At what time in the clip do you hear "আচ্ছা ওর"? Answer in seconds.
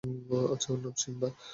0.53-0.79